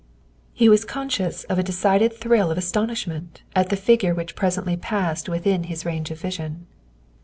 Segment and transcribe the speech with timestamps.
[0.51, 4.65] He was conscious of a decided thrill of astonishment at the figure which pres 212
[4.65, 6.65] THE WIFE OF ently passed within his range of vision.